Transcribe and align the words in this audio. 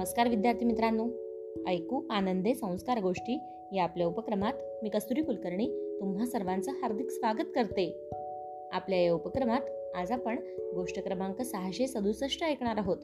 नमस्कार 0.00 0.28
विद्यार्थी 0.28 0.64
मित्रांनो. 0.64 1.06
ऐकू 1.68 2.02
आनंदे 2.10 2.54
संस्कार 2.54 3.00
गोष्टी 3.00 3.38
या 3.72 3.84
आपल्या 3.84 4.06
उपक्रमात 4.06 4.52
मी 4.82 4.88
कस्तुरी 4.88 5.22
कुलकर्णी 5.22 5.98
तुम्हा 6.00 6.26
सर्वांचं 6.26 6.72
हार्दिक 6.72 7.10
स्वागत 7.10 7.44
करते. 7.54 8.10
आपल्या 8.72 9.02
या 9.02 9.12
उपक्रमात 9.12 9.60
आज 9.96 10.12
आपण 10.12 10.36
गोष्ट 10.74 11.02
क्रमांक 11.02 11.42
सहाशे 11.42 11.86
सदुसष्ट 11.86 12.44
ऐकणार 12.44 12.76
आहोत. 12.76 12.96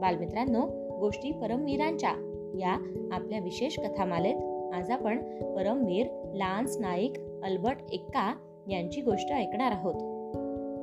बालमित्रांनो 0.00 0.66
गोष्टी 0.98 1.32
परमवीरांच्या 1.32 2.12
या 2.58 2.72
आपल्या 3.12 3.38
विशेष 3.38 3.78
कथामालेत 3.78 4.36
आज 4.74 4.90
आपण 4.90 5.18
परमवीर 5.54 6.06
लान्स 6.34 6.78
नाईक 6.78 7.12
अल्बर्ट 7.44 7.78
एक्का 7.92 8.34
यांची 8.70 9.00
गोष्ट 9.00 9.32
ऐकणार 9.32 9.72
आहोत. 9.72 9.94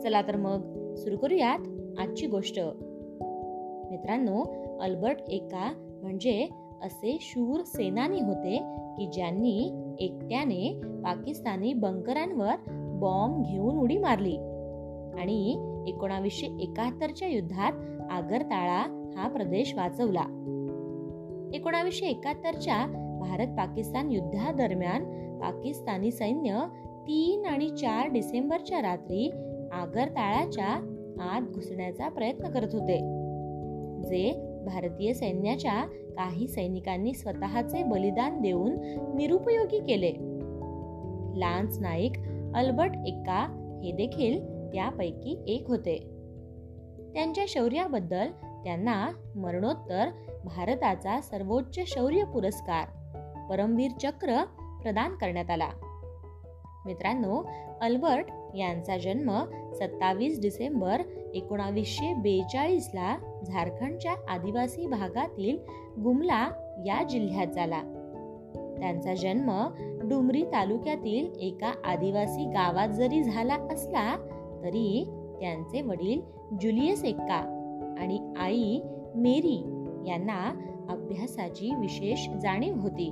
चला 0.04 0.22
तर 0.22 0.36
मग 0.36 0.94
सुरू 0.96 1.18
करूयात 1.18 1.60
आजची 2.00 2.28
गोष्ट. 2.28 2.60
मित्रांनो 3.92 4.67
अल्बर्ट 4.82 5.22
एका 5.30 5.72
म्हणजे 6.02 6.50
असे 6.84 7.18
शूर 7.22 7.62
सेनानी 7.62 8.20
होते 8.20 8.58
की 8.98 9.10
ज्यांनी 9.14 9.72
एकट्याने 10.00 10.82
पाकिस्तानी 11.04 11.74
बंकरांवर 11.74 12.56
बॉम्ब 13.00 13.46
घेऊन 13.46 13.78
उडी 13.78 13.98
मारली. 13.98 14.38
आणि 15.20 15.58
एकोणावीसशे 15.88 16.48
एकाहत्तरच्या 16.60 17.28
युद्धात 17.28 17.72
आगरताळा 18.12 19.12
हा 19.16 19.28
प्रदेश 19.28 19.76
वाचवला. 19.76 20.24
एकोणावीसशे 21.54 22.06
एकाहत्तरच्या 22.06 22.86
भारत 23.20 23.48
पाकिस्तान 23.48 24.12
युद्धादरम्यान 24.12 25.04
पाकिस्तानी 25.40 26.12
सैन्य 26.12 26.64
तीन 27.08 27.46
आणि 27.46 27.70
चार 27.70 28.08
डिसेंबरच्या 28.08 28.82
रात्री 28.82 29.30
आगरताळाच्या 29.72 30.94
आत 31.22 31.42
घुसण्याचा 31.42 32.10
प्रयत्न 32.10 32.50
करत 32.50 32.74
होते 32.74 32.98
जे 34.04 34.47
भारतीय 34.68 35.14
सैन्याच्या 35.14 35.84
काही 36.18 36.48
सैनिकांनी 36.48 37.14
स्वतःचे 37.14 37.84
बलिदान 37.84 38.42
देऊन 38.42 38.76
निरुपयोगी 39.16 39.80
केले. 39.80 40.12
लान्स 41.40 41.80
नाईक 41.80 42.14
अल्बर्ट 42.56 42.92
एक्का 43.06 43.64
हे 43.84 43.92
देखील 43.92 44.40
त्यापैकी 44.74 45.44
एक 45.48 45.68
होते. 45.68 45.98
त्यांच्या 47.14 47.46
शौर्याबद्दल 47.48 48.32
त्यांना 48.64 49.10
मरणोत्तर 49.36 50.06
भारताचा 50.46 51.22
सर्वोच्च 51.22 51.80
शौर्य 51.88 52.24
पुरस्कार 52.24 52.88
परमवीर 53.50 53.92
चक्र 53.92 54.44
प्रदान 54.84 55.16
करण्यात 55.16 55.50
आला. 55.50 55.70
मित्रांनो 56.88 57.50
अल्बर्ट 57.82 58.26
यांचा 58.56 58.98
जन्म 58.98 59.44
सत्तावीस 59.74 60.42
डिसेंबर 60.42 61.02
एकोणावीसशे 61.34 62.14
बेचाळीसला 62.14 63.18
झारखंडच्या 63.48 64.16
आदिवासी 64.30 64.88
भागातील 64.88 65.58
गुमला 66.04 66.50
या 66.86 67.04
जिल्ह्यात 67.04 67.48
झाला. 67.48 67.82
त्यांचा 68.80 69.14
जन्म 69.14 69.68
डुमरी 70.10 70.44
तालुक्यातील 70.44 71.40
एका 71.40 71.74
आदिवासी 71.86 72.46
गावात 72.46 72.90
जरी 72.90 73.24
झाला 73.24 73.56
असला 73.72 74.16
तरी 74.64 75.08
त्यांचे 75.40 75.82
वडील 75.82 76.22
जुलियस 76.62 77.04
एक्का 77.04 77.54
आणि 78.00 78.34
आई 78.38 78.80
मेरी 79.16 79.58
यांना 80.08 80.52
अभ्यासाची 80.90 81.70
विशेष 81.76 82.30
जाणीव 82.30 82.76
होती. 82.76 83.10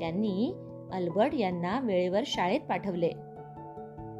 त्यांनी 0.00 0.54
अल्बर्ट 0.92 1.34
यांना 1.34 1.80
वेळेवर 1.80 2.22
शाळेत 2.26 2.60
पाठवले. 2.60 3.08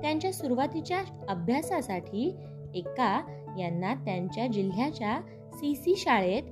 त्यांच्या 0.02 0.32
सुरुवातीच्या 0.32 0.98
अभ्यासासाठी 1.28 2.36
एका 2.74 3.20
यांना 3.58 3.94
त्यांच्या 3.94 4.46
जिल्ह्याच्या 4.46 5.20
सीसी 5.52 5.94
शाळेत 5.96 6.42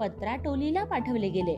पत्राटोलीला 0.00 0.84
पाठवले 0.84 1.28
गेले. 1.28 1.54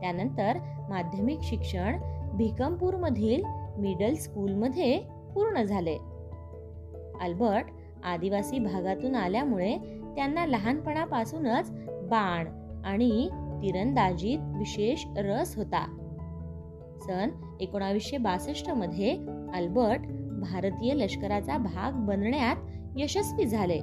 त्यानंतर 0.00 0.56
माध्यमिक 0.88 1.38
शिक्षण 1.42 1.96
भिकमपूर 2.36 2.96
मधील 2.96 3.42
मिडल 3.78 4.14
स्कूलमध्ये 4.14 4.98
पूर्ण 5.34 5.62
झाले. 5.62 5.98
अल्बर्ट 7.20 7.66
आदिवासी 8.04 8.58
भागातून 8.58 9.14
आल्यामुळे 9.14 9.76
त्यांना 10.16 10.46
लहानपणापासूनच 10.46 11.70
बाण 12.10 12.48
आणि 12.84 13.28
तिरंदाजीत 13.32 14.38
विशेष 14.40 15.04
रस 15.16 15.56
होता. 15.56 16.07
सन 17.08 17.30
एकोणावीसशे 17.60 18.16
बासष्टमध्ये 18.16 19.10
अल्बर्ट 19.54 20.00
भारतीय 20.40 20.94
लष्कराचा 20.94 21.58
भाग 21.58 21.92
बनण्यात 22.06 22.56
यशस्वी 22.96 23.44
झाले. 23.44 23.78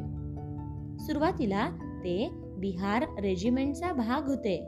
सुरुवातीला 1.00 1.70
ते 2.04 2.30
बिहार 2.32 3.06
रेजिमेंटचा 3.22 3.94
भाग 3.94 4.28
होते. 4.28 4.60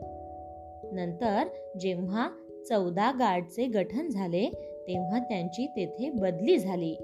नंतर 0.91 1.43
जेव्हा 1.79 2.29
चौदा 2.69 3.11
गार्डचे 3.11 3.65
गठन 3.65 4.07
झाले 4.07 4.49
तेव्हा 4.87 5.19
त्यांची 5.19 5.67
तेथे 5.67 6.09
बदली 6.09 6.57
झाली. 6.57 6.95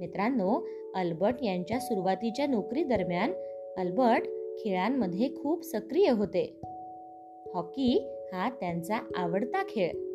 मित्रांनो 0.00 0.66
अल्बर्ट 0.94 1.42
यांच्या 1.42 1.80
सुरुवातीच्या 1.80 2.46
नोकरी 2.46 2.84
दरम्यान 2.84 3.32
अल्बर्ट 3.76 4.24
खेळांमध्ये 4.58 5.34
खूप 5.42 5.64
सक्रिय 5.64 6.10
होते. 6.10 6.60
हॉकी 7.54 8.08
हा 8.32 8.50
त्यांचा 8.50 8.98
आवडता 9.16 9.62
खेळ. 9.62 10.11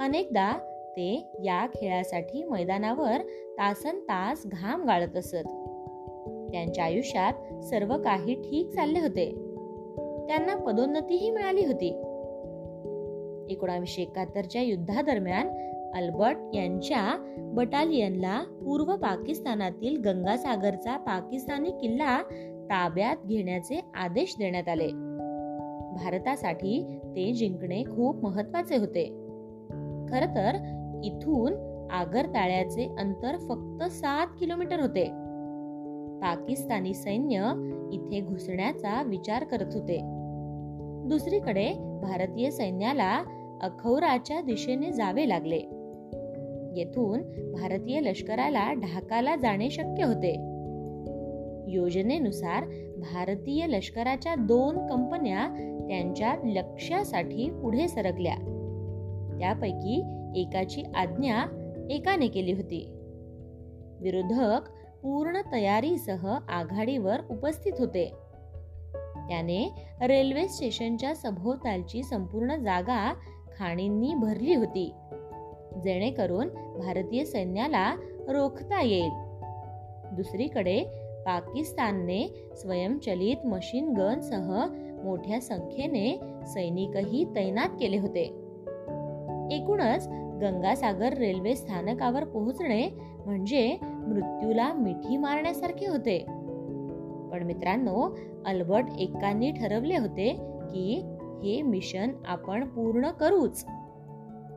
अनेकदा 0.00 0.58
ते 0.90 1.32
या 1.44 1.66
खेळासाठी 1.66 2.44
मैदानावर 2.44 3.18
तासन 3.52 3.98
तास 3.98 4.42
घाम 4.46 4.84
गाळत 4.84 5.16
असत. 5.16 5.46
त्यांच्या 6.52 6.84
आयुष्यात 6.84 7.64
सर्व 7.64 7.96
काही 7.98 8.34
ठीक 8.34 8.68
चालले 8.70 9.00
होते. 9.00 9.30
त्यांना 10.28 10.56
पदोन्नतीही 10.56 11.30
मिळाली 11.30 11.64
होती. 11.64 11.88
एकोणावीसशे 13.52 14.02
एकाहत्तरच्या 14.02 14.62
युद्धादरम्यान 14.62 15.48
अल्बर्ट 15.94 16.36
यांच्या 16.54 17.32
बटालियनला 17.38 18.42
पूर्व 18.64 18.96
पाकिस्तानातील 18.96 20.00
गंगासागरचा 20.00 20.96
पाकिस्तानी 20.96 21.70
किल्ला 21.70 22.22
ताब्यात 22.64 23.16
घेण्याचे 23.26 23.80
आदेश 23.94 24.34
देण्यात 24.38 24.68
आले. 24.68 24.88
भारतासाठी 25.96 27.00
ते 27.04 27.32
जिंकणे 27.32 27.82
खूप 27.82 28.24
महत्त्वाचे 28.24 28.76
होते. 28.76 29.25
खर 30.08 30.24
तर 30.24 30.54
इथून 31.04 31.66
आगरताळ्याचे 31.90 32.94
अंतर 32.98 33.36
फक्त 33.36 33.84
सात 33.90 34.26
किलोमीटर 34.40 34.80
होते. 34.80 35.04
पाकिस्तानी 36.22 36.94
सैन्य 36.94 37.52
इथे 37.92 38.20
घुसण्याचा 38.20 39.02
विचार 39.02 39.44
करत 39.44 39.74
होते. 39.74 40.00
दुसरीकडे 41.08 41.72
भारतीय 42.02 42.50
सैन्याला 42.50 43.22
अखौराच्या 43.62 44.40
दिशेने 44.40 44.92
जावे 44.92 45.28
लागले. 45.28 45.60
येथून 46.76 47.22
भारतीय 47.52 48.00
लष्कराला 48.00 48.72
ढाकाला 48.72 49.36
जाणे 49.36 49.70
शक्य 49.70 50.04
होते. 50.04 50.32
योजनेनुसार 51.68 52.64
भारतीय 52.96 53.66
लष्कराच्या 53.66 54.34
दोन 54.34 54.86
कंपन्या 54.86 55.48
त्यांच्या 55.88 56.34
लक्ष्यासाठी 56.44 57.50
पुढे 57.50 57.88
सरकल्या. 57.88 58.55
त्यापैकी 59.38 60.02
एकाची 60.36 60.82
आज्ञा 60.94 61.44
एकाने 61.90 62.28
केली 62.28 62.52
होती. 62.52 62.92
विरोधक 64.00 64.60
पूर्ण 65.02 65.38
तयारीसह 65.52 66.38
आघाडीवर 66.48 67.16
उपस्थित 67.30 67.72
होते. 67.78 68.12
त्याने 69.28 69.72
रेल्वे 70.02 70.48
स्टेशनच्या 70.48 71.14
सभोवतालची 71.14 72.02
संपूर्ण 72.02 72.56
जागा 72.56 73.14
खाणींनी 73.58 74.14
भरली 74.14 74.54
होती. 74.54 74.92
जेणेकरून 75.84 76.48
भारतीय 76.78 77.24
सैन्याला 77.24 77.94
रोखता 78.28 78.82
येईल. 78.82 79.10
दुसरीकडे 80.12 80.84
पाकिस्तानने 81.26 82.50
स्वयंचलित 82.56 83.46
मशीन 83.46 83.92
गनसह 83.92 84.66
मोठ्या 85.04 85.40
संख्येने 85.40 86.20
सैनिकही 86.46 87.24
तैनात 87.36 87.68
केले 87.80 87.98
होते. 87.98 88.45
एकूणच 89.50 90.08
गंगासागर 90.42 91.12
रेल्वे 91.12 91.54
स्थानकावर 91.54 92.24
पोहोचणे 92.24 92.88
म्हणजे 93.26 93.76
मृत्यूला 93.82 94.72
मिठी 94.72 95.16
मारण्यासारखे 95.16 95.86
होते. 95.86 96.18
पण 97.32 97.42
मित्रांनो 97.42 98.18
अल्बर्ट 98.46 98.86
एकांनी 98.98 99.50
ठरवले 99.50 99.96
होते 99.96 100.32
की 100.72 101.02
हे 101.42 101.62
मिशन 101.62 102.08
आपण 102.26 102.64
पूर्ण 102.64 103.10
करूच. 103.10 103.64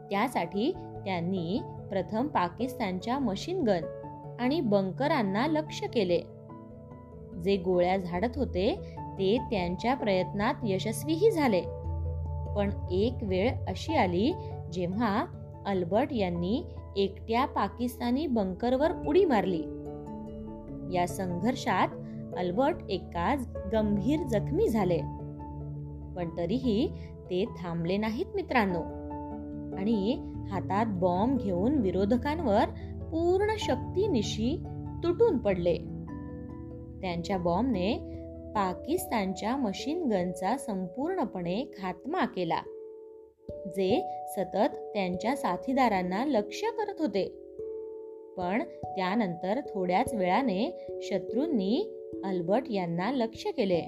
त्यासाठी 0.10 0.72
त्यांनी 1.06 1.62
प्रथम 1.90 2.28
पाकिस्तानच्या 2.28 3.20
मशीन 3.20 3.64
गन 3.64 3.82
आणि 4.40 4.62
बंकरांना 4.62 5.48
लक्ष 5.48 5.84
केले. 5.84 6.22
जे 7.44 7.58
गोळ्या 7.58 7.98
झाडत 7.98 8.38
होते 8.38 8.76
ते 9.20 9.38
त्यांच्या 9.52 9.96
प्रयत्नात 9.96 10.54
यशस्वीही 10.64 11.32
झाले. 11.32 11.62
पण 12.56 12.70
एक 12.92 13.14
वेळ 13.22 13.52
अशी 13.68 13.96
आली 13.96 14.34
जेव्हा 14.74 15.26
अल्बर्ट 15.66 16.14
यांनी 16.14 16.64
एकट्या 16.96 17.46
पाकिस्तानी 17.46 18.28
बंकरवर 18.28 18.92
उडी 19.08 19.26
मारली. 19.26 19.64
या 20.96 21.08
संघर्षात 21.08 21.88
अल्बर्ट 22.38 22.76
एका 22.90 23.36
गंभीर 23.74 24.20
जखमी 24.20 24.68
झाले. 24.68 24.98
पण 26.16 26.30
तरीही 26.38 26.88
ते 27.30 27.46
थांबले 27.46 27.98
नाहीत 27.98 28.26
मित्रांनो. 28.36 28.82
आणि 29.78 30.32
हातात 30.52 30.86
बॉम्ब 30.90 31.40
घेऊन 31.40 31.76
विरोधकांवर 31.76 32.66
पूर्ण 33.12 33.48
शक्तीनिशी 33.60 34.64
तुटून 35.04 35.38
पडले. 35.38 35.78
त्यांच्या 37.02 37.38
बॉम्बने 37.38 37.98
पाकिस्तानच्या 38.56 39.58
मशीन 39.58 40.10
गनचा 40.12 40.58
संपूर्णपणे 40.58 41.66
खात्मा 41.82 42.26
केला. 42.26 42.62
जे 43.50 44.24
सतत 44.38 44.76
त्यांच्या 44.94 45.36
साथीदारांना 45.36 46.26
लक्ष 46.26 46.62
करत 46.64 46.96
होते. 47.00 47.28
पण 48.38 48.64
त्यानंतर 48.84 49.60
थोड्याच 49.74 50.14
वेळाने 50.14 50.90
शत्रूंनी 51.02 51.96
अल्बर्ट 52.24 52.64
यांना 52.70 53.12
लक्ष 53.12 53.48
केले 53.48 53.82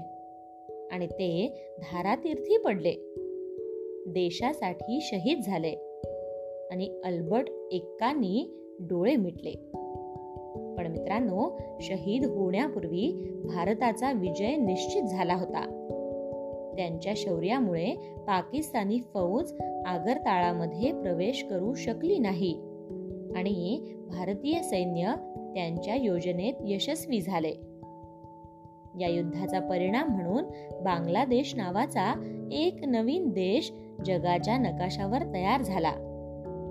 आणि 0.91 1.07
ते 1.07 1.61
धारातीर्थी 1.81 2.57
पडले. 2.57 2.93
देशासाठी 4.07 4.99
शहीद 5.01 5.39
झाले 5.45 6.01
आणि 6.71 7.01
अल्बर्ट 7.03 7.49
एक्कानी 7.71 8.57
डोळे 8.79 9.15
मिटले. 9.15 9.51
पण 10.77 10.87
मित्रांनो 10.87 11.59
शहीद 11.81 12.25
होण्यापूर्वी 12.25 13.31
भारताचा 13.43 14.11
विजय 14.11 14.55
निश्चित 14.55 15.03
झाला 15.03 15.35
होता. 15.35 15.80
त्यांच्या 16.75 17.13
शौर्यामुळे 17.15 17.95
पाकिस्तानी 18.27 18.99
फौज 19.13 19.53
आगरताळामध्ये 19.85 20.91
प्रवेश 20.91 21.45
करू 21.49 21.73
शकली 21.73 22.19
नाही. 22.19 22.53
आणि 23.35 23.81
भारतीय 24.07 24.61
सैन्य 24.61 25.13
त्यांच्या 25.55 25.95
योजनेत 25.95 26.53
यशस्वी 26.67 27.21
झाले. 27.21 27.53
या 28.99 29.07
युद्धाचा 29.07 29.59
परिणाम 29.59 30.07
म्हणून 30.07 30.43
बांगलादेश 30.83 31.55
नावाचा 31.55 32.37
एक 32.51 32.77
नवीन 32.87 33.29
देश 33.29 33.73
जगाच्या 34.05 34.57
नकाशावर 34.57 35.33
तयार 35.33 35.61
झाला. 35.61 35.91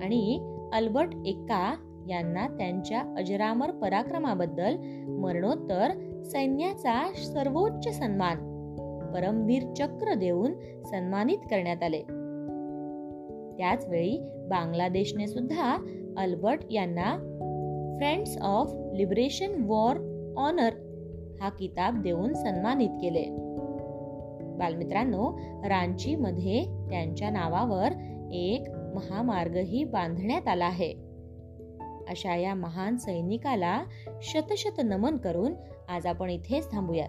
आणि 0.02 0.56
अल्बर्ट 0.72 1.10
एक्का 1.26 1.76
यांना 2.08 2.46
त्यांच्या 2.48 3.14
अजरामर 3.18 3.70
पराक्रमाबद्दल 3.70 4.76
मरणोत्तर 5.08 5.90
सैन्याचा 6.24 7.12
सर्वोच्च 7.14 7.98
सन्मान 7.98 8.49
परमवीर 9.14 9.62
चक्र 9.76 10.14
देऊन 10.14 10.54
सन्मानित 10.84 11.38
करण्यात 11.38 11.82
आले. 11.82 12.02
त्याचवेळी 13.56 14.18
बांगलादेशने 14.48 15.26
सुद्धा 15.26 15.76
अल्बर्ट 16.16 16.60
यांना 16.70 17.26
friends 17.98 18.38
of 18.38 18.72
liberation 18.94 19.64
war 19.64 19.96
honour 20.36 20.70
हा 21.40 21.48
किताब 21.48 22.02
देऊन 22.02 22.34
सन्मानित 22.34 22.88
केले. 22.88 23.24
बालमित्रांनो 24.58 25.38
रांची 25.68 26.14
मध्ये 26.14 26.64
त्यांच्या 26.64 27.30
नावावर 27.30 27.88
एक 28.32 28.64
महामार्गही 28.94 29.84
बांधण्यात 29.84 30.48
आला 30.48 30.64
आहे. 30.64 30.94
अशा 32.08 32.36
या 32.36 32.54
महान 32.54 32.96
सैनिकाला 32.96 33.82
शतशत 34.22 34.80
नमन 34.84 35.16
करून 35.16 35.54
आज 35.88 36.06
आपण 36.06 36.30
इथेच 36.30 36.72
थांबूयात. 36.72 37.08